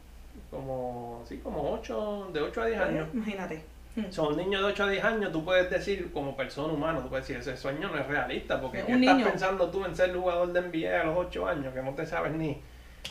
[0.50, 3.08] como, sí, como 8, de 8 a 10 años.
[3.12, 3.62] Imagínate.
[3.96, 4.10] Mm.
[4.10, 7.26] Son niños de 8 a 10 años, tú puedes decir como persona humana, tú puedes
[7.26, 9.24] decir, ese sueño no es realista, porque ¿qué estás niño.
[9.26, 12.32] pensando tú en ser jugador de NBA a los 8 años, que no te sabes
[12.32, 12.60] ni,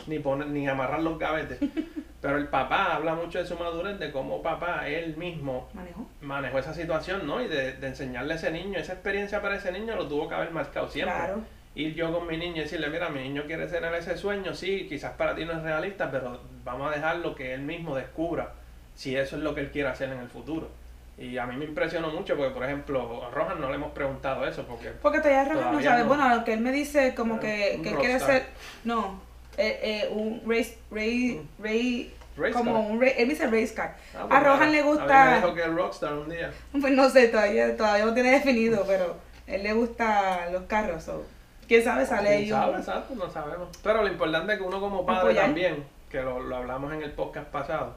[0.06, 1.58] ni poner, ni amarrar los gavetes?
[2.20, 6.06] Pero el papá habla mucho de su madurez, de cómo papá, él mismo, Manejó.
[6.20, 7.40] manejó esa situación, ¿no?
[7.40, 10.34] Y de, de enseñarle a ese niño, esa experiencia para ese niño lo tuvo que
[10.34, 11.14] haber marcado siempre.
[11.16, 11.40] Claro.
[11.76, 14.86] Ir yo con mi niño y decirle, mira, mi niño quiere tener ese sueño, sí,
[14.88, 18.52] quizás para ti no es realista, pero vamos a dejarlo que él mismo descubra
[18.94, 20.68] si eso es lo que él quiere hacer en el futuro.
[21.16, 24.44] Y a mí me impresionó mucho porque, por ejemplo, a Rohan no le hemos preguntado
[24.44, 26.02] eso porque Porque todavía Rojas no sabe.
[26.02, 26.08] no.
[26.08, 28.46] Bueno, que él me dice como que, que él quiere ser.
[28.84, 29.20] No,
[29.58, 30.78] eh, eh, un race.
[30.90, 32.90] Ray, Ray, Race como car.
[32.92, 33.00] un.
[33.02, 33.96] ra- Él dice race car.
[34.14, 35.36] Ah, a Rohan le A mí me gusta.
[35.36, 36.50] dijo que es rockstar un día.
[36.80, 39.16] Pues no sé, todavía, todavía no tiene definido, pero
[39.46, 41.02] él le gusta los carros.
[41.04, 41.24] so,
[41.66, 42.72] Quién sabe, sale ¿Quién ahí sabe?
[42.72, 43.68] un- Exacto, no sabemos.
[43.82, 45.44] Pero lo importante es que uno como padre Apoyar.
[45.46, 47.94] también, que lo, lo hablamos en el podcast pasado,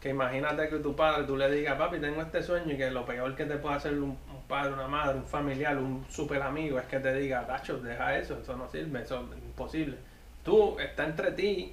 [0.00, 3.04] que imagínate que tu padre, tú le digas, papi, tengo este sueño y que lo
[3.06, 6.80] peor que te puede hacer un, un padre, una madre, un familiar, un super amigo
[6.80, 9.96] es que te diga, Tacho, deja eso, eso no sirve, eso es imposible.
[10.44, 11.72] Tú, está entre ti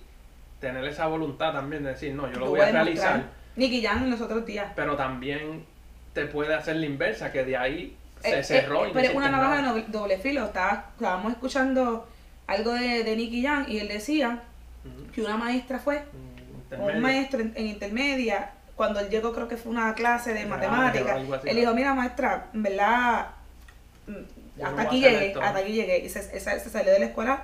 [0.60, 2.86] tener esa voluntad también de decir, no, yo lo Lo voy a demostrar.
[2.86, 3.24] realizar,
[3.56, 4.72] Nicky Jam en los otros días.
[4.76, 5.66] pero también
[6.14, 9.10] te puede hacer la inversa, que de ahí se Eh, cerró eh, y no pero
[9.10, 10.46] es una navaja de doble- filo.
[10.46, 12.08] Estaba, estábamos escuchando
[12.48, 14.44] algo de, de Nicky Jam y él decía
[15.14, 16.04] que una maestra fue,
[16.78, 20.46] un maestro en, en intermedia, cuando él llegó creo que fue una clase de De
[20.46, 23.28] matemáticas, él dijo, mira maestra, en verdad,
[24.08, 24.14] mm,
[24.58, 26.00] Yo hasta aquí llegué, hasta aquí llegué.
[26.00, 27.44] Y se, se- se salió de la escuela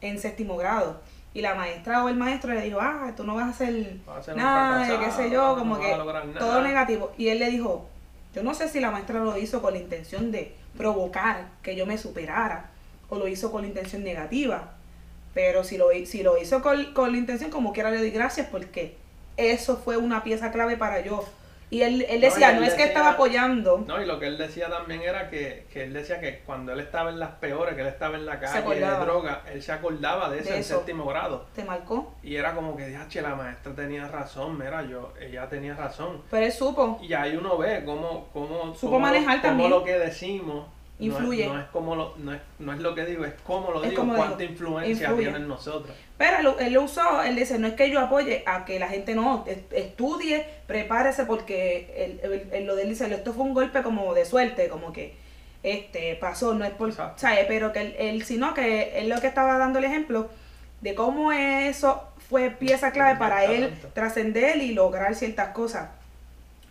[0.00, 1.00] en séptimo grado.
[1.34, 4.28] Y la maestra o el maestro le dijo, ah, tú no vas a hacer Vas
[4.28, 7.12] a un nada, y qué sé yo, como no que todo negativo.
[7.18, 7.86] Y él le dijo,
[8.34, 11.84] yo no sé si la maestra lo hizo con la intención de provocar que yo
[11.86, 12.70] me superara
[13.08, 14.72] o lo hizo con la intención negativa.
[15.34, 18.48] Pero si lo, si lo hizo con, con la intención, como quiera le doy gracias
[18.50, 18.96] porque
[19.36, 21.24] eso fue una pieza clave para yo.
[21.68, 23.84] Y él, él No, decía, él no, es que estaba apoyando.
[23.86, 26.78] No, y lo que él decía también era que, que él decía que cuando él
[26.80, 30.30] estaba en las peores, que él estaba en la calle de droga, él se acordaba
[30.30, 30.76] de eso De en eso.
[30.78, 31.46] séptimo grado.
[31.54, 32.14] Te marcó.
[32.22, 36.22] Y era como que, che, la maestra tenía razón, mira, yo, ella tenía razón.
[36.30, 36.98] Pero él supo.
[37.02, 39.70] Y ahí uno ve cómo, cómo, Supo cómo manejar lo, cómo también.
[39.70, 40.66] lo que decimos
[40.98, 41.46] Influye.
[41.46, 43.90] No es, como lo, no, es, no es lo que digo, es cómo lo Es
[43.90, 45.22] digo, cuánta digo, influencia influye.
[45.24, 45.94] tiene en nosotros.
[46.16, 48.88] Pero él, él lo usó, él dice, no es que yo apoye a que la
[48.88, 53.44] gente no, est- estudie, prepárese porque él, él- él- lo de él dice, esto fue
[53.44, 55.14] un golpe como de suerte, como que
[55.62, 57.18] este pasó, no es por, Exacto.
[57.20, 57.44] ¿sabes?
[57.46, 60.30] Pero que él, sino que él lo que estaba dando el ejemplo
[60.80, 65.90] de cómo eso fue pieza clave para él trascender y lograr ciertas cosas,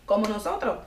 [0.04, 0.78] como nosotros.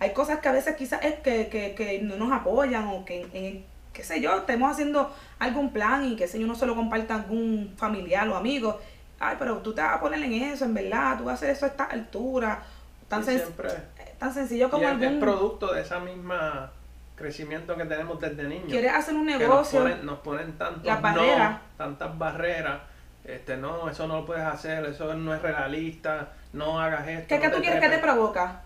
[0.00, 3.28] Hay cosas que a veces quizás es que, que, que no nos apoyan o que,
[3.32, 6.76] en- qué sé yo, estemos haciendo algún plan y que sé yo no se lo
[6.76, 8.78] comparta algún familiar o amigo.
[9.18, 11.50] Ay, pero tú te vas a poner en eso, en verdad, tú vas a hacer
[11.50, 12.62] eso a esta altura.
[13.08, 13.70] Tan, sen- siempre-
[14.18, 15.18] tan sencillo como y es algún...
[15.18, 16.70] producto de esa misma
[17.16, 18.68] crecimiento que tenemos desde niños.
[18.68, 21.58] Quieres hacer un negocio, Nos ponen, nos ponen tantos Las no, barreras.
[21.76, 22.78] tantas barreras.
[23.24, 27.26] Este, no, eso no lo puedes hacer, eso no es realista, no hagas esto.
[27.28, 28.62] ¿qué es que no tú quieres que te provoca?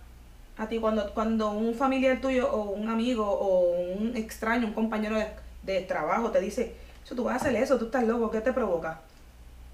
[0.62, 5.16] A ti cuando, cuando un familiar tuyo o un amigo o un extraño, un compañero
[5.16, 5.26] de,
[5.62, 8.52] de trabajo te dice, eso tú vas a hacer eso, tú estás loco, ¿qué te
[8.52, 9.00] provoca?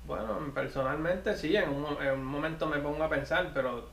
[0.06, 3.84] Bueno, personalmente sí, en un, en un momento me pongo a pensar, pero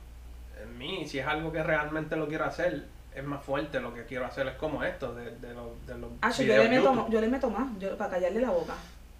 [0.62, 4.04] en mí, si es algo que realmente lo quiero hacer, es más fuerte lo que
[4.04, 7.20] quiero hacer, es como esto, de, de los, de los Ah, yo, le meto, yo
[7.20, 8.72] le meto más, yo, para callarle la boca.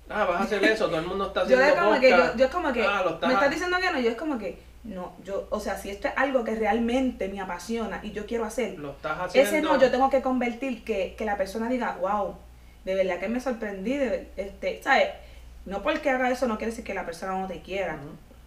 [0.09, 2.37] Ah, vas a hacer eso, todo el mundo está Yo haciendo es como que, yo,
[2.37, 4.59] yo es como que, Ah, lo me estás diciendo que no, yo es como que,
[4.87, 8.45] no, yo, o sea, si esto es algo que realmente me apasiona y yo quiero
[8.45, 9.51] hacer, Lo estás haciendo.
[9.51, 12.37] ese no, yo tengo que convertir que, que la persona diga, wow,
[12.85, 15.09] de verdad que me sorprendí, de, este, ¿sabes?
[15.65, 17.99] No porque haga eso no quiere decir que la persona no te quiera.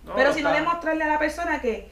[0.06, 1.89] No, Pero si no demostrarle a la persona que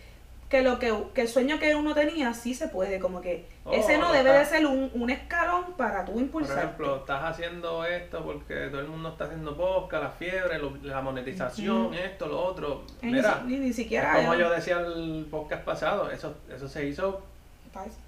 [0.50, 3.74] que lo que, que el sueño que uno tenía sí se puede, como que Oh,
[3.74, 6.58] ese no debe de ser un, un escalón para tú Por impulsar.
[6.58, 11.02] ejemplo, estás haciendo esto porque todo el mundo está haciendo podcast, la fiebre, lo- la
[11.02, 12.84] monetización, esto, lo otro.
[13.02, 17.22] Mira, ni, ni es siquiera como yo decía el podcast pasado, eso, eso se hizo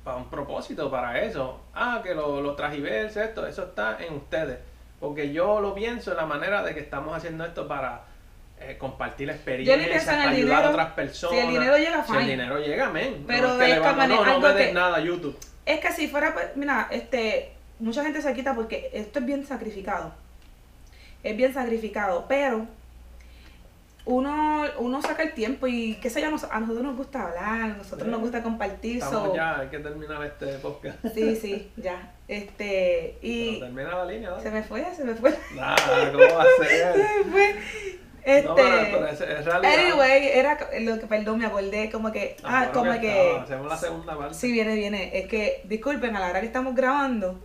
[0.03, 1.59] para un propósito, para eso.
[1.75, 4.57] Ah, que lo, lo tragiverse, esto, eso está en ustedes.
[4.99, 8.01] Porque yo lo pienso en la manera de que estamos haciendo esto para
[8.61, 9.29] eh, compartir
[9.73, 10.67] en el para ayudar dinero.
[10.67, 11.39] a otras personas.
[11.39, 12.31] Si el dinero llega, Si el fine.
[12.31, 13.23] dinero llega, men.
[13.27, 15.37] Pero no, es que es le que vamos- mane- no, me des nada YouTube.
[15.65, 19.45] Es que si fuera, pues, mira, este, mucha gente se quita porque esto es bien
[19.45, 20.13] sacrificado.
[21.23, 22.65] Es bien sacrificado, pero
[24.05, 27.67] uno, uno saca el tiempo y qué sé yo, a nosotros nos gusta hablar, a
[27.67, 28.09] nosotros Sí.
[28.11, 28.97] nos gusta compartir.
[28.97, 30.97] Estamos so- ya, hay que terminar este podcast.
[31.13, 32.11] Sí, sí, ya.
[32.27, 35.37] Este, Pero y termina la línea, se me fue, se me fue.
[35.55, 36.97] Nada, ¿cómo va a Se ser?
[36.97, 37.55] me fue.
[38.37, 42.35] Este, No, pero, pero es, es anyway, era lo que, perdón, me acordé, como que,
[42.43, 44.33] Ah, ah, como que que, hacemos la segunda parte.
[44.35, 47.39] sí, viene, viene, es que, disculpen, a la hora que estamos grabando,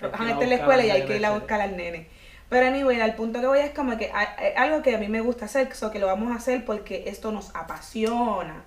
[0.00, 2.08] Hay a está en la escuela y hay que ir a buscar al nene.
[2.48, 5.20] Pero anyway, al punto que voy es como que a- algo que a mí me
[5.20, 8.64] gusta hacer, so que lo vamos a hacer porque esto nos apasiona,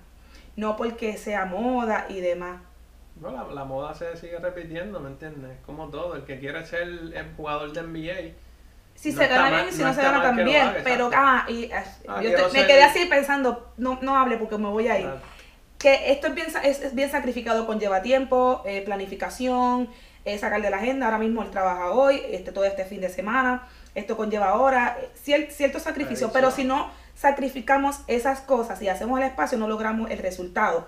[0.56, 2.60] no porque sea moda y demás.
[3.20, 5.58] No, la, la moda se sigue repitiendo, ¿me entiendes?
[5.66, 8.34] Como todo, el que quiere ser el jugador de NBA.
[8.94, 11.44] Si No se gana bien y si no no, se gana también, haga, pero ah,
[11.48, 11.84] y Ah,
[12.22, 15.10] yo quiero te- me quedé así pensando, no, no hable porque me voy a ir.
[15.78, 19.88] Que esto es bien, es, es bien sacrificado, conlleva tiempo, eh, planificación,
[20.24, 23.08] eh, sacar de la agenda, ahora mismo él trabaja hoy, este, todo este fin de
[23.08, 28.88] semana, esto conlleva horas, eh, cier- cierto sacrificio, pero si no sacrificamos esas cosas y
[28.88, 30.86] hacemos el espacio, no logramos el resultado.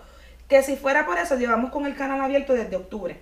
[0.48, 3.20] Que si fuera por eso, llevamos con el canal abierto desde octubre.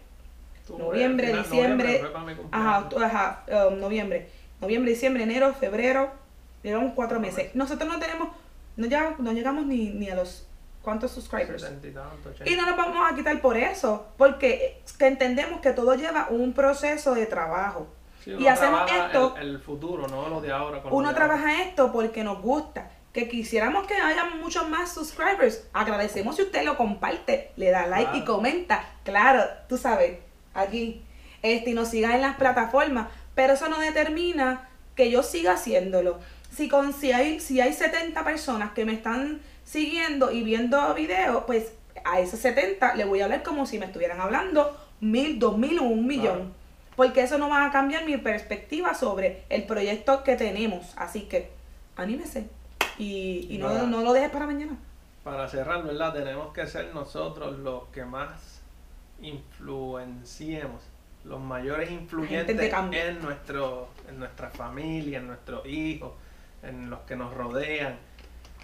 [0.68, 2.46] Noviembre, diciembre, noviembre.
[2.52, 4.28] Ajá, ajá, um, noviembre.
[4.62, 6.10] Noviembre, diciembre, enero, febrero.
[6.62, 7.52] Llevamos cuatro meses.
[7.54, 8.28] Nosotros no tenemos,
[8.76, 10.46] no llegamos, no llegamos ni, ni a los
[10.82, 11.60] cuántos subscribers.
[11.62, 12.48] 70 y tanto, 80.
[12.50, 17.14] Y no nos vamos a quitar por eso, porque entendemos que todo lleva un proceso
[17.14, 17.88] de trabajo.
[18.24, 20.80] Sí, y hacemos esto- El, el futuro, no lo de ahora.
[20.80, 21.26] con Uno de ahora.
[21.34, 22.88] trabaja esto porque nos gusta.
[23.12, 25.66] Que quisiéramos que haya muchos más subscribers.
[25.72, 28.84] Agradecemos si usted lo comparte, le da like y comenta.
[29.02, 30.18] Claro, tú sabes,
[30.54, 31.02] aquí.
[31.42, 33.08] Este, y nos siga en las plataformas.
[33.34, 36.18] Pero eso no determina que yo siga haciéndolo.
[36.50, 41.44] Si, con, si, hay, si hay 70 personas que me están siguiendo y viendo videos,
[41.46, 41.72] pues
[42.04, 45.78] a esos 70 le voy a hablar como si me estuvieran hablando mil, dos mil
[45.78, 46.38] o un millón.
[46.38, 46.62] Claro.
[46.96, 50.92] Porque eso no va a cambiar mi perspectiva sobre el proyecto que tenemos.
[50.96, 51.50] Así que
[51.96, 52.48] anímese
[52.98, 54.76] y, y no, no lo dejes para mañana.
[55.24, 56.12] Para cerrar, ¿verdad?
[56.12, 58.60] Tenemos que ser nosotros los que más
[59.22, 60.82] influenciemos,
[61.24, 66.12] los mayores influyentes en, nuestro, en nuestra familia, en nuestros hijos,
[66.62, 67.96] en los que nos rodean.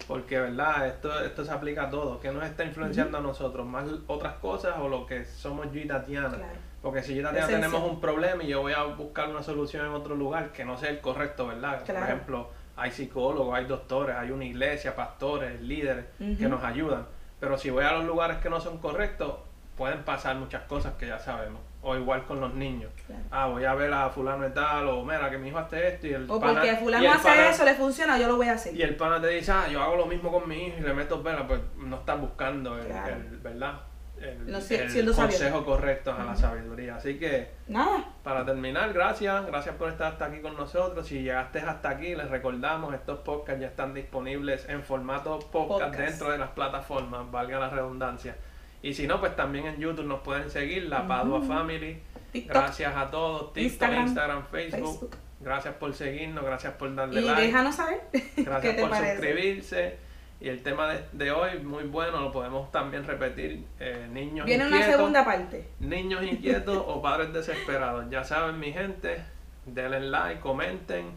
[0.07, 0.87] Porque, ¿verdad?
[0.87, 2.19] Esto, esto se aplica a todo.
[2.19, 3.65] ¿Qué nos está influenciando a nosotros?
[3.65, 6.29] ¿Más otras cosas o lo que somos yo y Tatiana?
[6.29, 6.53] Claro.
[6.81, 7.69] Porque si yo y Tatiana Esencia.
[7.69, 10.77] tenemos un problema y yo voy a buscar una solución en otro lugar que no
[10.77, 11.83] sea el correcto, ¿verdad?
[11.83, 11.99] Claro.
[11.99, 17.05] Por ejemplo, hay psicólogos, hay doctores, hay una iglesia, pastores, líderes que nos ayudan.
[17.39, 19.35] Pero si voy a los lugares que no son correctos,
[19.77, 21.61] pueden pasar muchas cosas que ya sabemos.
[21.81, 22.91] O igual con los niños.
[23.07, 23.21] Claro.
[23.31, 26.07] Ah, voy a ver a fulano y tal, o mira, que mi hijo hace esto
[26.07, 28.35] y el O pana- porque y fulano el hace pana- eso, le funciona, yo lo
[28.35, 28.75] voy a hacer.
[28.75, 30.93] y el pana te dice, ah, yo hago lo mismo con mi hijo y le
[30.93, 33.15] meto vela, pues no estás buscando el, Claro.
[33.15, 33.79] el- ¿verdad?
[34.19, 36.97] El, No, si- el consejo correcto a la sabiduría.
[36.97, 38.03] Así que, Nada.
[38.21, 41.07] para terminar, gracias, gracias por estar hasta aquí con nosotros.
[41.07, 45.97] Si llegaste hasta aquí, les recordamos, estos podcasts ya están disponibles en formato podcast, Podcast.
[45.97, 48.35] dentro de las plataformas, valga la redundancia.
[48.81, 51.41] Y si no, pues también en YouTube nos pueden seguir, La Padua.
[51.41, 52.01] Family.
[52.31, 52.55] TikTok.
[52.55, 54.99] Gracias a todos, TikTok, Instagram, Instagram, Facebook.
[54.99, 55.17] Facebook.
[55.41, 57.41] Gracias por seguirnos, gracias por darle Y like.
[57.41, 58.01] déjanos saber
[58.37, 59.15] Gracias por parece.
[59.15, 59.97] suscribirse.
[60.41, 63.65] Y el tema de, de hoy, muy bueno, lo podemos también repetir.
[63.79, 65.67] eh, niños Viene una inquietos, segunda parte.
[65.79, 68.05] niños inquietos o padres desesperados.
[68.09, 69.21] Ya saben, mi gente,
[69.65, 71.07] denle like, comenten,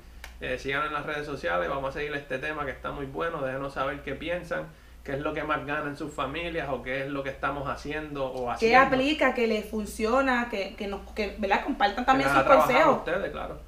[0.41, 1.69] eh, sigan en las redes sociales.
[1.69, 3.43] Vamos a seguir este tema que está muy bueno.
[3.43, 4.67] Déjenos saber qué piensan,
[5.05, 7.69] qué es lo que más gana en sus familias o qué es lo que estamos
[7.69, 8.87] haciendo o ¿Qué haciendo.
[8.87, 9.35] aplica?
[9.35, 10.49] ¿Qué les funciona?
[10.51, 11.65] Que, que, nos, que ¿verdad?
[11.65, 12.97] compartan que también sus consejos.
[12.99, 13.61] ustedes, claro.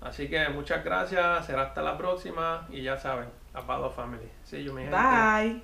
[0.00, 1.46] Así que muchas gracias.
[1.46, 2.66] Será hasta la próxima.
[2.70, 4.28] Y ya saben, a Pado Family.
[4.44, 4.96] See you, mi gente.
[4.96, 5.62] Bye.